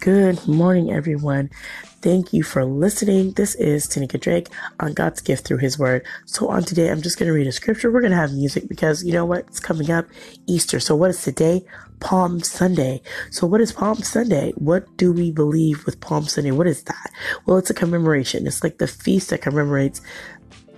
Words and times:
Good 0.00 0.48
morning, 0.48 0.90
everyone. 0.90 1.50
Thank 2.00 2.32
you 2.32 2.42
for 2.42 2.64
listening. 2.64 3.32
This 3.32 3.54
is 3.56 3.86
Tanika 3.86 4.18
Drake 4.18 4.48
on 4.78 4.94
God's 4.94 5.20
gift 5.20 5.46
through 5.46 5.58
His 5.58 5.78
Word. 5.78 6.06
So, 6.24 6.48
on 6.48 6.62
today, 6.62 6.90
I'm 6.90 7.02
just 7.02 7.18
going 7.18 7.26
to 7.26 7.34
read 7.34 7.46
a 7.46 7.52
scripture. 7.52 7.90
We're 7.90 8.00
going 8.00 8.12
to 8.12 8.16
have 8.16 8.32
music 8.32 8.66
because 8.66 9.04
you 9.04 9.12
know 9.12 9.26
what? 9.26 9.40
It's 9.40 9.60
coming 9.60 9.90
up 9.90 10.06
Easter. 10.46 10.80
So, 10.80 10.96
what 10.96 11.10
is 11.10 11.22
today? 11.22 11.66
Palm 12.00 12.40
Sunday. 12.40 13.02
So, 13.30 13.46
what 13.46 13.60
is 13.60 13.72
Palm 13.72 13.96
Sunday? 13.96 14.52
What 14.56 14.96
do 14.96 15.12
we 15.12 15.30
believe 15.32 15.84
with 15.84 16.00
Palm 16.00 16.24
Sunday? 16.24 16.50
What 16.50 16.66
is 16.66 16.82
that? 16.84 17.10
Well, 17.44 17.58
it's 17.58 17.68
a 17.68 17.74
commemoration. 17.74 18.46
It's 18.46 18.64
like 18.64 18.78
the 18.78 18.86
feast 18.86 19.28
that 19.28 19.42
commemorates 19.42 20.00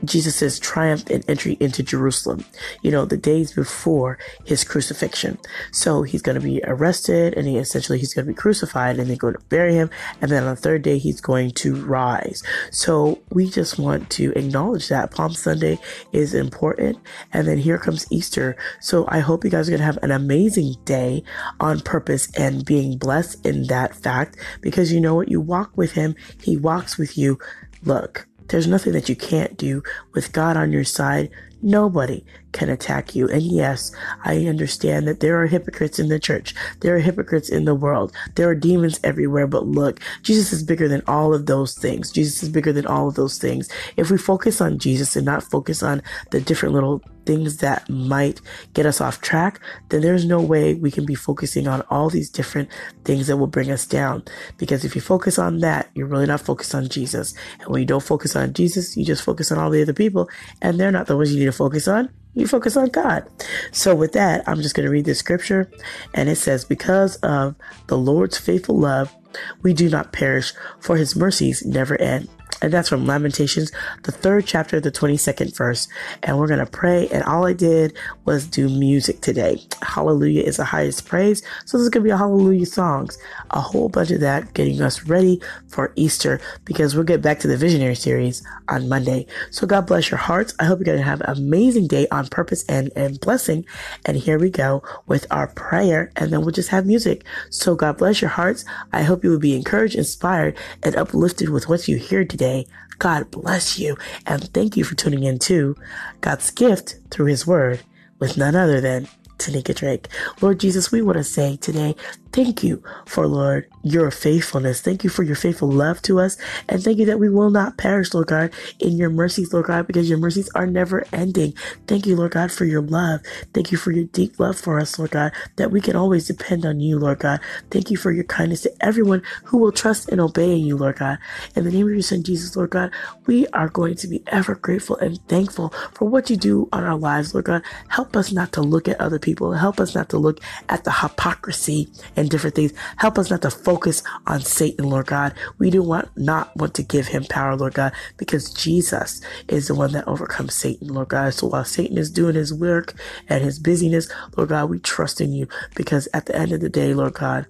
Jesus' 0.04 0.58
triumph 0.58 1.08
and 1.10 1.24
entry 1.28 1.56
into 1.60 1.82
Jerusalem, 1.82 2.44
you 2.82 2.90
know, 2.90 3.04
the 3.04 3.16
days 3.16 3.52
before 3.52 4.18
his 4.44 4.64
crucifixion. 4.64 5.38
So 5.70 6.02
he's 6.02 6.22
going 6.22 6.34
to 6.34 6.44
be 6.44 6.60
arrested 6.64 7.34
and 7.34 7.46
he 7.46 7.58
essentially 7.58 7.98
he's 7.98 8.14
going 8.14 8.26
to 8.26 8.32
be 8.32 8.36
crucified 8.36 8.98
and 8.98 9.08
they're 9.08 9.16
going 9.16 9.34
to 9.34 9.44
bury 9.48 9.74
him. 9.74 9.90
And 10.20 10.30
then 10.30 10.44
on 10.44 10.54
the 10.54 10.60
third 10.60 10.82
day, 10.82 10.98
he's 10.98 11.20
going 11.20 11.52
to 11.52 11.74
rise. 11.84 12.42
So 12.70 13.20
we 13.30 13.48
just 13.48 13.78
want 13.78 14.10
to 14.10 14.32
acknowledge 14.32 14.88
that 14.88 15.10
Palm 15.10 15.32
Sunday 15.32 15.78
is 16.12 16.34
important. 16.34 16.98
And 17.32 17.46
then 17.46 17.58
here 17.58 17.78
comes 17.78 18.06
Easter. 18.10 18.56
So 18.80 19.04
I 19.08 19.20
hope 19.20 19.44
you 19.44 19.50
guys 19.50 19.68
are 19.68 19.72
going 19.72 19.80
to 19.80 19.86
have 19.86 20.02
an 20.02 20.10
amazing 20.10 20.74
day 20.84 21.22
on 21.60 21.80
purpose 21.80 22.30
and 22.36 22.64
being 22.64 22.98
blessed 22.98 23.44
in 23.46 23.66
that 23.68 23.94
fact 23.94 24.36
because 24.60 24.92
you 24.92 25.00
know 25.00 25.14
what? 25.14 25.28
You 25.28 25.40
walk 25.40 25.76
with 25.76 25.92
him. 25.92 26.14
He 26.42 26.56
walks 26.56 26.98
with 26.98 27.16
you. 27.16 27.38
Look, 27.84 28.28
there's 28.48 28.66
nothing 28.66 28.92
that 28.92 29.08
you 29.08 29.16
can't 29.16 29.56
do 29.56 29.82
with 30.12 30.32
God 30.32 30.56
on 30.56 30.72
your 30.72 30.84
side. 30.84 31.30
Nobody 31.62 32.24
can 32.52 32.68
attack 32.68 33.14
you. 33.14 33.28
And 33.28 33.42
yes, 33.42 33.92
I 34.24 34.46
understand 34.46 35.08
that 35.08 35.20
there 35.20 35.40
are 35.40 35.46
hypocrites 35.46 35.98
in 35.98 36.08
the 36.08 36.18
church. 36.18 36.54
There 36.80 36.94
are 36.94 37.00
hypocrites 37.00 37.48
in 37.48 37.64
the 37.64 37.74
world. 37.74 38.12
There 38.34 38.48
are 38.48 38.54
demons 38.54 39.00
everywhere. 39.02 39.46
But 39.46 39.66
look, 39.66 40.00
Jesus 40.22 40.52
is 40.52 40.62
bigger 40.62 40.88
than 40.88 41.02
all 41.06 41.32
of 41.32 41.46
those 41.46 41.74
things. 41.74 42.10
Jesus 42.10 42.42
is 42.42 42.48
bigger 42.48 42.72
than 42.72 42.86
all 42.86 43.08
of 43.08 43.14
those 43.14 43.38
things. 43.38 43.68
If 43.96 44.10
we 44.10 44.18
focus 44.18 44.60
on 44.60 44.78
Jesus 44.78 45.16
and 45.16 45.24
not 45.24 45.42
focus 45.42 45.82
on 45.82 46.02
the 46.30 46.40
different 46.40 46.74
little 46.74 47.00
things 47.24 47.58
that 47.58 47.88
might 47.88 48.40
get 48.74 48.84
us 48.84 49.00
off 49.00 49.20
track, 49.20 49.60
then 49.88 50.00
there's 50.00 50.24
no 50.24 50.40
way 50.40 50.74
we 50.74 50.90
can 50.90 51.06
be 51.06 51.14
focusing 51.14 51.68
on 51.68 51.80
all 51.82 52.10
these 52.10 52.28
different 52.28 52.68
things 53.04 53.28
that 53.28 53.36
will 53.36 53.46
bring 53.46 53.70
us 53.70 53.86
down. 53.86 54.24
Because 54.58 54.84
if 54.84 54.94
you 54.94 55.00
focus 55.00 55.38
on 55.38 55.60
that, 55.60 55.88
you're 55.94 56.08
really 56.08 56.26
not 56.26 56.40
focused 56.40 56.74
on 56.74 56.88
Jesus. 56.88 57.32
And 57.60 57.68
when 57.68 57.80
you 57.80 57.86
don't 57.86 58.02
focus 58.02 58.34
on 58.34 58.52
Jesus, 58.52 58.96
you 58.96 59.04
just 59.04 59.22
focus 59.22 59.52
on 59.52 59.58
all 59.58 59.70
the 59.70 59.82
other 59.82 59.92
people, 59.92 60.28
and 60.60 60.78
they're 60.78 60.90
not 60.90 61.06
the 61.06 61.16
ones 61.16 61.32
you 61.32 61.38
need 61.38 61.46
to 61.46 61.51
focus 61.52 61.88
on. 61.88 62.08
You 62.34 62.46
focus 62.46 62.76
on 62.76 62.88
God. 62.88 63.28
So 63.72 63.94
with 63.94 64.12
that, 64.12 64.42
I'm 64.48 64.62
just 64.62 64.74
going 64.74 64.86
to 64.86 64.90
read 64.90 65.04
this 65.04 65.18
scripture, 65.18 65.70
and 66.14 66.28
it 66.28 66.36
says, 66.36 66.64
Because 66.64 67.16
of 67.16 67.54
the 67.88 67.98
Lord's 67.98 68.38
faithful 68.38 68.78
love, 68.78 69.14
we 69.62 69.74
do 69.74 69.90
not 69.90 70.12
perish, 70.12 70.52
for 70.80 70.96
his 70.96 71.14
mercies 71.14 71.64
never 71.64 72.00
end 72.00 72.28
and 72.62 72.72
that's 72.72 72.88
from 72.88 73.06
Lamentations, 73.06 73.72
the 74.04 74.12
third 74.12 74.46
chapter, 74.46 74.78
the 74.80 74.92
22nd 74.92 75.54
verse. 75.56 75.88
And 76.22 76.38
we're 76.38 76.46
going 76.46 76.64
to 76.64 76.66
pray. 76.66 77.08
And 77.08 77.24
all 77.24 77.44
I 77.44 77.52
did 77.52 77.94
was 78.24 78.46
do 78.46 78.68
music 78.68 79.20
today. 79.20 79.60
Hallelujah 79.82 80.42
is 80.42 80.58
the 80.58 80.64
highest 80.64 81.06
praise. 81.06 81.42
So 81.66 81.76
this 81.76 81.82
is 81.82 81.88
going 81.90 82.04
to 82.04 82.08
be 82.08 82.12
a 82.12 82.16
hallelujah 82.16 82.66
songs, 82.66 83.18
a 83.50 83.60
whole 83.60 83.88
bunch 83.88 84.12
of 84.12 84.20
that 84.20 84.54
getting 84.54 84.80
us 84.80 85.02
ready 85.04 85.42
for 85.66 85.92
Easter 85.96 86.40
because 86.64 86.94
we'll 86.94 87.04
get 87.04 87.20
back 87.20 87.40
to 87.40 87.48
the 87.48 87.56
visionary 87.56 87.96
series 87.96 88.46
on 88.68 88.88
Monday. 88.88 89.26
So 89.50 89.66
God 89.66 89.86
bless 89.88 90.10
your 90.10 90.18
hearts. 90.18 90.54
I 90.60 90.64
hope 90.64 90.78
you're 90.78 90.84
going 90.84 90.98
to 90.98 91.04
have 91.04 91.20
an 91.22 91.36
amazing 91.36 91.88
day 91.88 92.06
on 92.12 92.28
purpose 92.28 92.64
and, 92.68 92.92
and 92.94 93.18
blessing. 93.18 93.64
And 94.06 94.16
here 94.16 94.38
we 94.38 94.50
go 94.50 94.84
with 95.08 95.26
our 95.32 95.48
prayer 95.48 96.12
and 96.14 96.32
then 96.32 96.42
we'll 96.42 96.52
just 96.52 96.68
have 96.68 96.86
music. 96.86 97.24
So 97.50 97.74
God 97.74 97.98
bless 97.98 98.20
your 98.20 98.30
hearts. 98.30 98.64
I 98.92 99.02
hope 99.02 99.24
you 99.24 99.30
will 99.30 99.40
be 99.40 99.56
encouraged, 99.56 99.96
inspired, 99.96 100.56
and 100.84 100.94
uplifted 100.94 101.48
with 101.48 101.68
what 101.68 101.88
you 101.88 101.96
hear 101.96 102.24
today 102.24 102.51
today. 102.52 102.70
God 102.98 103.30
bless 103.30 103.78
you 103.78 103.96
and 104.26 104.52
thank 104.52 104.76
you 104.76 104.84
for 104.84 104.94
tuning 104.94 105.24
in 105.24 105.38
to 105.40 105.76
God's 106.20 106.50
gift 106.50 106.96
through 107.10 107.26
his 107.26 107.46
word 107.46 107.82
with 108.18 108.36
none 108.36 108.54
other 108.54 108.80
than 108.80 109.08
Tanika 109.38 109.74
Drake. 109.74 110.08
Lord 110.40 110.60
Jesus, 110.60 110.92
we 110.92 111.02
want 111.02 111.18
to 111.18 111.24
say 111.24 111.56
today, 111.56 111.96
thank 112.32 112.62
you 112.62 112.82
for, 113.06 113.26
Lord, 113.26 113.68
your 113.82 114.10
faithfulness. 114.10 114.80
Thank 114.80 115.04
you 115.04 115.10
for 115.10 115.22
your 115.22 115.36
faithful 115.36 115.70
love 115.70 116.02
to 116.02 116.20
us. 116.20 116.36
And 116.68 116.82
thank 116.82 116.98
you 116.98 117.06
that 117.06 117.20
we 117.20 117.28
will 117.28 117.50
not 117.50 117.78
perish, 117.78 118.14
Lord 118.14 118.28
God, 118.28 118.52
in 118.80 118.96
your 118.96 119.10
mercies, 119.10 119.52
Lord 119.52 119.66
God, 119.66 119.86
because 119.86 120.08
your 120.08 120.18
mercies 120.18 120.50
are 120.54 120.66
never 120.66 121.06
ending. 121.12 121.54
Thank 121.86 122.06
you, 122.06 122.16
Lord 122.16 122.32
God, 122.32 122.52
for 122.52 122.64
your 122.64 122.82
love. 122.82 123.20
Thank 123.54 123.72
you 123.72 123.78
for 123.78 123.92
your 123.92 124.04
deep 124.06 124.38
love 124.40 124.58
for 124.58 124.80
us, 124.80 124.98
Lord 124.98 125.12
God, 125.12 125.32
that 125.56 125.70
we 125.70 125.80
can 125.80 125.96
always 125.96 126.26
depend 126.26 126.64
on 126.64 126.80
you, 126.80 126.98
Lord 126.98 127.20
God. 127.20 127.40
Thank 127.70 127.90
you 127.90 127.96
for 127.96 128.12
your 128.12 128.24
kindness 128.24 128.62
to 128.62 128.72
everyone 128.80 129.22
who 129.44 129.58
will 129.58 129.72
trust 129.72 130.08
and 130.08 130.20
obey 130.20 130.54
you, 130.54 130.76
Lord 130.76 130.96
God. 130.98 131.18
In 131.56 131.64
the 131.64 131.70
name 131.72 131.86
of 131.86 131.92
your 131.92 132.02
son, 132.02 132.22
Jesus, 132.22 132.56
Lord 132.56 132.70
God, 132.70 132.92
we 133.26 133.46
are 133.48 133.68
going 133.68 133.96
to 133.96 134.08
be 134.08 134.22
ever 134.28 134.54
grateful 134.54 134.96
and 134.98 135.18
thankful 135.28 135.70
for 135.94 136.08
what 136.08 136.30
you 136.30 136.36
do 136.36 136.68
on 136.72 136.84
our 136.84 136.96
lives, 136.98 137.34
Lord 137.34 137.46
God. 137.46 137.62
Help 137.88 138.16
us 138.16 138.32
not 138.32 138.52
to 138.52 138.62
look 138.62 138.88
at 138.88 139.00
other 139.00 139.18
people. 139.18 139.52
Help 139.52 139.80
us 139.80 139.94
not 139.94 140.08
to 140.10 140.18
look 140.18 140.40
at 140.68 140.84
the 140.84 140.92
hypocrisy 140.92 141.88
and 142.16 142.21
different 142.28 142.56
things. 142.56 142.72
Help 142.96 143.18
us 143.18 143.30
not 143.30 143.42
to 143.42 143.50
focus 143.50 143.82
focus 143.82 144.02
on 144.26 144.40
Satan, 144.40 144.88
Lord 144.88 145.06
God. 145.06 145.34
We 145.58 145.70
do 145.70 145.82
want, 145.82 146.08
not 146.16 146.54
want 146.56 146.74
to 146.74 146.82
give 146.82 147.06
him 147.08 147.24
power, 147.24 147.56
Lord 147.56 147.74
God, 147.74 147.92
because 148.16 148.52
Jesus 148.52 149.20
is 149.48 149.68
the 149.68 149.74
one 149.74 149.92
that 149.92 150.06
overcomes 150.06 150.54
Satan, 150.54 150.88
Lord 150.88 151.08
God. 151.08 151.34
So 151.34 151.48
while 151.48 151.64
Satan 151.64 151.98
is 151.98 152.10
doing 152.10 152.34
his 152.34 152.54
work 152.54 152.94
and 153.28 153.42
his 153.42 153.58
busyness, 153.58 154.08
Lord 154.36 154.50
God, 154.50 154.70
we 154.70 154.78
trust 154.78 155.20
in 155.20 155.32
you 155.32 155.48
because 155.74 156.08
at 156.14 156.26
the 156.26 156.36
end 156.36 156.52
of 156.52 156.60
the 156.60 156.68
day, 156.68 156.94
Lord 156.94 157.14
God, 157.14 157.46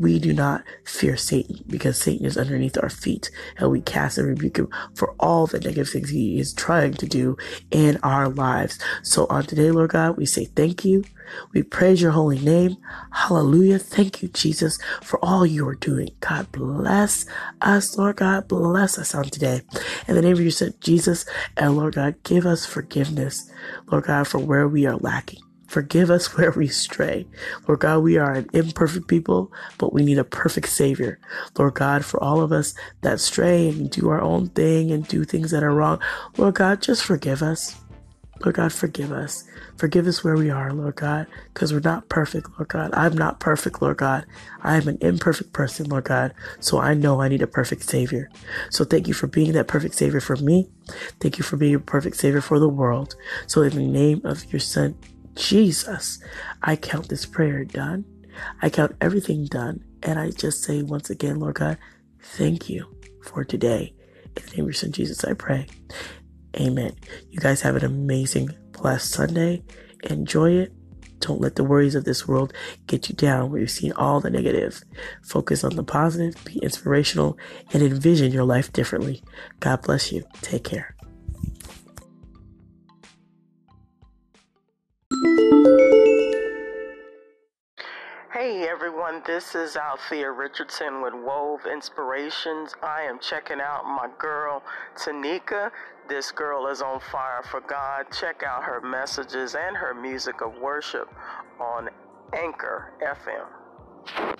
we 0.00 0.18
do 0.18 0.32
not 0.32 0.64
fear 0.84 1.16
Satan 1.16 1.62
because 1.68 2.00
Satan 2.00 2.24
is 2.24 2.38
underneath 2.38 2.78
our 2.82 2.88
feet 2.88 3.30
and 3.58 3.70
we 3.70 3.82
cast 3.82 4.16
and 4.16 4.26
rebuke 4.26 4.56
him 4.56 4.68
for 4.94 5.14
all 5.20 5.46
the 5.46 5.60
negative 5.60 5.90
things 5.90 6.08
he 6.08 6.40
is 6.40 6.54
trying 6.54 6.94
to 6.94 7.06
do 7.06 7.36
in 7.70 7.98
our 8.02 8.28
lives. 8.30 8.78
So 9.02 9.26
on 9.28 9.44
today, 9.44 9.70
Lord 9.70 9.90
God, 9.90 10.16
we 10.16 10.24
say 10.24 10.46
thank 10.46 10.86
you. 10.86 11.04
We 11.52 11.62
praise 11.62 12.00
your 12.00 12.12
holy 12.12 12.38
name. 12.38 12.78
Hallelujah. 13.12 13.78
Thank 13.78 14.22
you, 14.22 14.28
Jesus, 14.28 14.78
for 15.02 15.22
all 15.22 15.44
you 15.44 15.68
are 15.68 15.74
doing. 15.74 16.08
God 16.20 16.50
bless 16.50 17.26
us, 17.60 17.96
Lord 17.98 18.16
God. 18.16 18.48
Bless 18.48 18.98
us 18.98 19.14
on 19.14 19.24
today. 19.24 19.60
In 20.08 20.14
the 20.14 20.22
name 20.22 20.32
of 20.32 20.40
your 20.40 20.50
son, 20.50 20.72
Jesus, 20.80 21.26
and 21.58 21.76
Lord 21.76 21.94
God, 21.96 22.16
give 22.24 22.46
us 22.46 22.64
forgiveness, 22.64 23.50
Lord 23.92 24.04
God, 24.04 24.26
for 24.26 24.38
where 24.38 24.66
we 24.66 24.86
are 24.86 24.96
lacking. 24.96 25.40
Forgive 25.70 26.10
us 26.10 26.26
where 26.36 26.50
we 26.50 26.66
stray. 26.66 27.28
Lord 27.68 27.80
God, 27.80 28.00
we 28.00 28.18
are 28.18 28.32
an 28.32 28.50
imperfect 28.52 29.06
people, 29.06 29.52
but 29.78 29.92
we 29.92 30.02
need 30.02 30.18
a 30.18 30.24
perfect 30.24 30.68
Savior. 30.68 31.20
Lord 31.56 31.74
God, 31.74 32.04
for 32.04 32.20
all 32.20 32.40
of 32.40 32.50
us 32.50 32.74
that 33.02 33.20
stray 33.20 33.68
and 33.68 33.88
do 33.88 34.08
our 34.08 34.20
own 34.20 34.48
thing 34.48 34.90
and 34.90 35.06
do 35.06 35.22
things 35.22 35.52
that 35.52 35.62
are 35.62 35.72
wrong, 35.72 36.00
Lord 36.36 36.56
God, 36.56 36.82
just 36.82 37.04
forgive 37.04 37.40
us. 37.40 37.76
Lord 38.40 38.56
God, 38.56 38.72
forgive 38.72 39.12
us. 39.12 39.44
Forgive 39.76 40.08
us 40.08 40.24
where 40.24 40.34
we 40.34 40.50
are, 40.50 40.72
Lord 40.72 40.96
God, 40.96 41.28
because 41.54 41.72
we're 41.72 41.80
not 41.80 42.08
perfect, 42.08 42.48
Lord 42.58 42.68
God. 42.68 42.90
I'm 42.92 43.16
not 43.16 43.38
perfect, 43.38 43.80
Lord 43.80 43.98
God. 43.98 44.26
I 44.62 44.76
am 44.76 44.88
an 44.88 44.98
imperfect 45.00 45.52
person, 45.52 45.88
Lord 45.88 46.04
God. 46.04 46.34
So 46.58 46.80
I 46.80 46.94
know 46.94 47.20
I 47.20 47.28
need 47.28 47.42
a 47.42 47.46
perfect 47.46 47.84
Savior. 47.84 48.28
So 48.70 48.84
thank 48.84 49.06
you 49.06 49.14
for 49.14 49.28
being 49.28 49.52
that 49.52 49.68
perfect 49.68 49.94
Savior 49.94 50.20
for 50.20 50.36
me. 50.36 50.68
Thank 51.20 51.38
you 51.38 51.44
for 51.44 51.56
being 51.56 51.76
a 51.76 51.80
perfect 51.80 52.16
Savior 52.16 52.40
for 52.40 52.58
the 52.58 52.68
world. 52.68 53.14
So 53.46 53.62
in 53.62 53.76
the 53.76 53.86
name 53.86 54.22
of 54.24 54.50
your 54.52 54.60
Son, 54.60 54.96
Jesus, 55.34 56.18
I 56.62 56.76
count 56.76 57.08
this 57.08 57.26
prayer 57.26 57.64
done. 57.64 58.04
I 58.62 58.70
count 58.70 58.96
everything 59.00 59.46
done. 59.46 59.84
And 60.02 60.18
I 60.18 60.30
just 60.30 60.62
say 60.62 60.82
once 60.82 61.10
again, 61.10 61.40
Lord 61.40 61.56
God, 61.56 61.78
thank 62.22 62.68
you 62.68 62.86
for 63.22 63.44
today. 63.44 63.94
In 64.36 64.42
the 64.44 64.50
name 64.50 64.60
of 64.60 64.66
your 64.68 64.72
son 64.72 64.92
Jesus, 64.92 65.24
I 65.24 65.34
pray. 65.34 65.66
Amen. 66.56 66.96
You 67.30 67.38
guys 67.38 67.60
have 67.62 67.76
an 67.76 67.84
amazing, 67.84 68.50
blessed 68.72 69.10
Sunday. 69.10 69.62
Enjoy 70.04 70.52
it. 70.52 70.72
Don't 71.20 71.40
let 71.40 71.56
the 71.56 71.64
worries 71.64 71.94
of 71.94 72.04
this 72.04 72.26
world 72.26 72.52
get 72.86 73.08
you 73.10 73.14
down 73.14 73.50
where 73.50 73.60
you've 73.60 73.70
seen 73.70 73.92
all 73.92 74.20
the 74.20 74.30
negative. 74.30 74.82
Focus 75.22 75.62
on 75.62 75.76
the 75.76 75.84
positive, 75.84 76.42
be 76.44 76.58
inspirational, 76.60 77.38
and 77.72 77.82
envision 77.82 78.32
your 78.32 78.44
life 78.44 78.72
differently. 78.72 79.22
God 79.60 79.82
bless 79.82 80.10
you. 80.10 80.24
Take 80.40 80.64
care. 80.64 80.96
Hey 88.50 88.66
everyone, 88.66 89.22
this 89.24 89.54
is 89.54 89.76
Althea 89.76 90.28
Richardson 90.28 91.02
with 91.02 91.14
Wove 91.14 91.60
Inspirations. 91.72 92.74
I 92.82 93.02
am 93.02 93.20
checking 93.20 93.60
out 93.60 93.84
my 93.84 94.08
girl 94.18 94.64
Tanika. 94.96 95.70
This 96.08 96.32
girl 96.32 96.66
is 96.66 96.82
on 96.82 96.98
fire 96.98 97.44
for 97.44 97.60
God. 97.60 98.06
Check 98.10 98.42
out 98.42 98.64
her 98.64 98.80
messages 98.80 99.54
and 99.54 99.76
her 99.76 99.94
music 99.94 100.40
of 100.40 100.52
worship 100.60 101.08
on 101.60 101.90
Anchor 102.32 102.92
FM. 103.00 104.36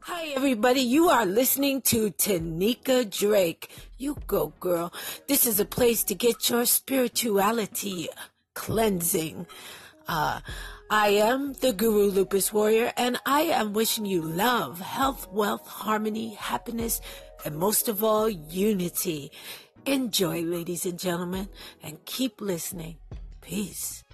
Hi, 0.00 0.26
everybody. 0.36 0.82
You 0.82 1.08
are 1.08 1.24
listening 1.24 1.80
to 1.86 2.10
Tanika 2.10 3.08
Drake. 3.08 3.70
You 3.96 4.18
go, 4.26 4.52
girl. 4.60 4.92
This 5.26 5.46
is 5.46 5.58
a 5.58 5.64
place 5.64 6.04
to 6.04 6.14
get 6.14 6.50
your 6.50 6.66
spirituality 6.66 8.10
cleansing. 8.52 9.46
Uh, 10.08 10.40
I 10.90 11.08
am 11.08 11.54
the 11.54 11.72
Guru 11.72 12.10
Lupus 12.10 12.52
Warrior, 12.52 12.92
and 12.96 13.18
I 13.24 13.42
am 13.42 13.72
wishing 13.72 14.04
you 14.04 14.22
love, 14.22 14.80
health, 14.80 15.28
wealth, 15.30 15.66
harmony, 15.66 16.34
happiness, 16.34 17.00
and 17.44 17.56
most 17.56 17.88
of 17.88 18.04
all, 18.04 18.28
unity. 18.28 19.32
Enjoy, 19.86 20.42
ladies 20.42 20.86
and 20.86 20.98
gentlemen, 20.98 21.48
and 21.82 22.04
keep 22.04 22.40
listening. 22.40 22.96
Peace. 23.40 24.04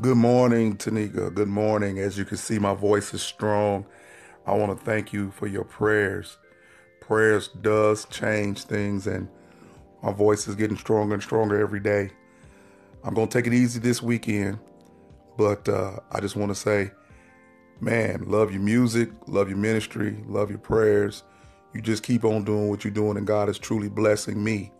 Good 0.00 0.16
morning, 0.16 0.76
Tanika. 0.76 1.34
Good 1.34 1.48
morning. 1.48 1.98
As 1.98 2.16
you 2.16 2.24
can 2.24 2.36
see, 2.36 2.58
my 2.58 2.72
voice 2.72 3.12
is 3.12 3.20
strong. 3.20 3.84
I 4.48 4.54
want 4.54 4.78
to 4.78 4.82
thank 4.82 5.12
you 5.12 5.30
for 5.30 5.46
your 5.46 5.64
prayers. 5.64 6.38
Prayers 7.00 7.48
does 7.48 8.06
change 8.06 8.62
things, 8.62 9.06
and 9.06 9.28
my 10.02 10.10
voice 10.10 10.48
is 10.48 10.54
getting 10.54 10.78
stronger 10.78 11.12
and 11.12 11.22
stronger 11.22 11.60
every 11.60 11.80
day. 11.80 12.10
I'm 13.04 13.12
going 13.12 13.28
to 13.28 13.38
take 13.38 13.46
it 13.46 13.52
easy 13.52 13.78
this 13.78 14.02
weekend, 14.02 14.58
but 15.36 15.68
uh, 15.68 15.98
I 16.10 16.20
just 16.20 16.34
want 16.34 16.50
to 16.50 16.54
say, 16.54 16.92
man, 17.78 18.24
love 18.26 18.50
your 18.50 18.62
music, 18.62 19.10
love 19.26 19.50
your 19.50 19.58
ministry, 19.58 20.16
love 20.26 20.48
your 20.48 20.60
prayers. 20.60 21.24
You 21.74 21.82
just 21.82 22.02
keep 22.02 22.24
on 22.24 22.44
doing 22.44 22.70
what 22.70 22.84
you're 22.84 22.90
doing, 22.90 23.18
and 23.18 23.26
God 23.26 23.50
is 23.50 23.58
truly 23.58 23.90
blessing 23.90 24.42
me 24.42 24.72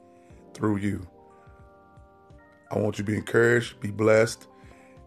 through 0.55 0.79
you. 0.79 1.07
I 2.71 2.79
want 2.79 2.99
you 2.99 3.05
to 3.05 3.11
be 3.11 3.19
encouraged, 3.19 3.81
be 3.81 3.91
blessed, 3.91 4.47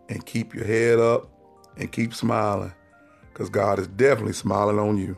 and 0.10 0.24
keep 0.24 0.54
your 0.54 0.66
head 0.66 1.00
up 1.00 1.32
and 1.78 1.92
keep 1.92 2.14
smiling 2.14 2.74
because 3.42 3.50
God 3.50 3.80
is 3.80 3.88
definitely 3.88 4.34
smiling 4.34 4.78
on 4.78 4.98
you. 4.98 5.18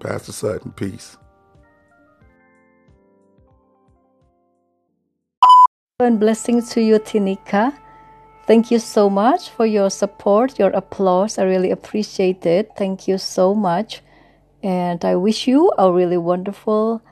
Pastor 0.00 0.32
Sutton, 0.32 0.72
peace. 0.72 1.16
And 6.00 6.18
blessings 6.18 6.70
to 6.70 6.82
you, 6.82 6.98
Tanika. 6.98 7.72
Thank 8.48 8.72
you 8.72 8.80
so 8.80 9.08
much 9.08 9.50
for 9.50 9.64
your 9.64 9.88
support, 9.88 10.58
your 10.58 10.70
applause. 10.70 11.38
I 11.38 11.44
really 11.44 11.70
appreciate 11.70 12.44
it. 12.44 12.72
Thank 12.76 13.06
you 13.06 13.18
so 13.18 13.54
much. 13.54 14.02
And 14.64 15.04
I 15.04 15.14
wish 15.14 15.46
you 15.46 15.72
a 15.78 15.92
really 15.92 16.18
wonderful 16.18 17.02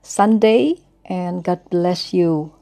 Sunday 0.00 0.80
and 1.04 1.44
God 1.44 1.60
bless 1.68 2.14
you. 2.14 2.54